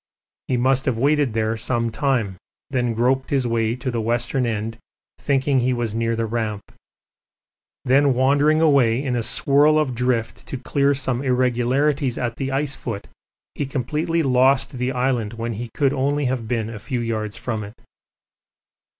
He 0.47 0.57
must 0.57 0.85
have 0.85 0.97
waited 0.97 1.33
there 1.33 1.55
some 1.55 1.91
time, 1.91 2.35
then 2.71 2.95
groped 2.95 3.29
his 3.29 3.45
way 3.45 3.75
to 3.75 3.91
the 3.91 4.01
western 4.01 4.47
end 4.47 4.79
thinking 5.19 5.59
he 5.59 5.73
was 5.73 5.93
near 5.93 6.15
the 6.15 6.25
Ramp. 6.25 6.63
Then 7.85 8.15
wandering 8.15 8.61
away 8.61 9.03
in 9.03 9.15
a 9.15 9.21
swirl 9.21 9.77
of 9.77 9.93
drift 9.93 10.47
to 10.47 10.57
clear 10.57 10.95
some 10.95 11.21
irregularities 11.21 12.17
at 12.17 12.37
the 12.37 12.51
ice 12.51 12.75
foot, 12.75 13.09
he 13.53 13.67
completely 13.67 14.23
lost 14.23 14.71
the 14.79 14.91
island 14.91 15.33
when 15.33 15.53
he 15.53 15.69
could 15.75 15.93
only 15.93 16.25
have 16.25 16.47
been 16.47 16.71
a 16.71 16.79
few 16.79 16.99
yards 16.99 17.37
from 17.37 17.63
it. 17.63 17.75